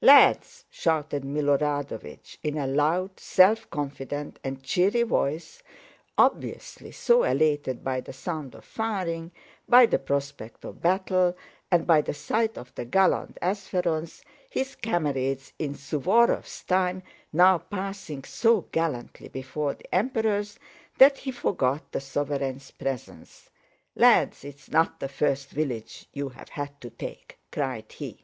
[0.00, 5.60] "Lads!" shouted Milorádovich in a loud, self confident, and cheery voice,
[6.16, 9.32] obviously so elated by the sound of firing,
[9.68, 11.36] by the prospect of battle,
[11.68, 17.02] and by the sight of the gallant Ápsherons, his comrades in Suvórov's time,
[17.32, 20.60] now passing so gallantly before the Emperors,
[20.98, 23.50] that he forgot the sovereigns' presence.
[23.96, 28.22] "Lads, it's not the first village you've had to take," cried he.